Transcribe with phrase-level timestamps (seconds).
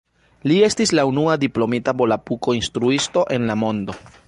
[0.51, 4.01] Li estis la unua diplomita volapuko-instruisto en la mondo.